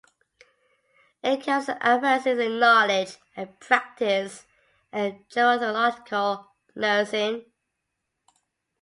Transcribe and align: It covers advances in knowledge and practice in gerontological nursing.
It 1.23 1.45
covers 1.45 1.69
advances 1.79 2.39
in 2.39 2.57
knowledge 2.59 3.17
and 3.35 3.59
practice 3.59 4.47
in 4.91 5.23
gerontological 5.31 6.47
nursing. 6.75 7.45